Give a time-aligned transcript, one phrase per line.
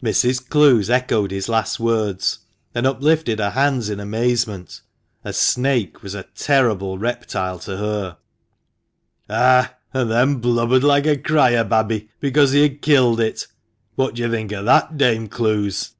[0.00, 0.48] Mrs.
[0.48, 2.38] Clowes echoed his last words,
[2.72, 4.80] and uplifted her hands in amazement.
[5.24, 8.16] A snake was a terrible reptile to her."
[9.28, 9.74] Ah!
[9.92, 13.48] and then blubbered like a cry a babby because he had killed it!
[13.96, 15.90] What do you think of that, Dame Clowes?"